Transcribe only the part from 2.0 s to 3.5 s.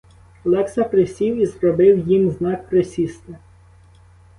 їм знак присісти.